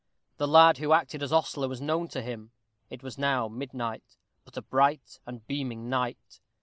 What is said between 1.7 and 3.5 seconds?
known to him. It was now